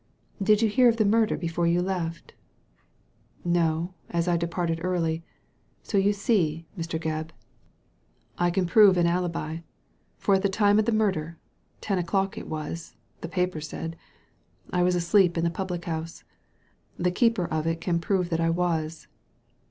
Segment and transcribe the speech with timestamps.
[0.41, 2.33] "Did you hear of the murder before you left?'
[3.45, 5.23] ^ No, as I departed early.
[5.83, 6.97] So you see, Mr.
[6.99, 7.29] Gebb, Digitized
[8.35, 9.57] by Google 248 THE LADY FROM NOWHERE I can prove an alibi;
[10.17, 11.37] for at the time of the murder—
[11.81, 13.95] ten o'clock it was, the paper said—
[14.73, 16.23] I was asleep in the public house.
[16.97, 19.05] The keeper of it can prove that I was."